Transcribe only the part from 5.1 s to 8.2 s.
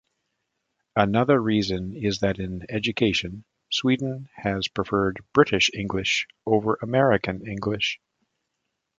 British English over American English.